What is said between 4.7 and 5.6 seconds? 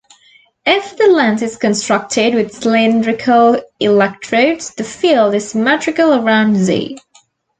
the field is